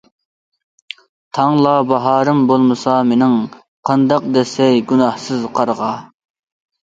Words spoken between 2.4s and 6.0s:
بولمىسا مېنىڭ، قانداق دەسسەي گۇناھسىز قارغا؟!